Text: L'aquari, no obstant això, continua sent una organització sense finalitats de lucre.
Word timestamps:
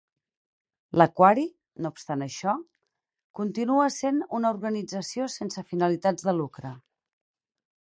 L'aquari, 0.99 1.43
no 1.85 1.91
obstant 1.97 2.23
això, 2.27 2.55
continua 3.41 3.85
sent 3.97 4.19
una 4.39 4.53
organització 4.57 5.29
sense 5.35 5.65
finalitats 5.75 6.27
de 6.31 6.35
lucre. 6.41 6.73